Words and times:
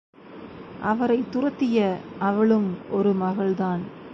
அவரைத் 0.81 1.31
துரத்திய 1.31 1.97
அவளும் 2.19 2.77
ஒரு 2.89 3.13
மகள் 3.13 3.55
தான். 3.55 3.83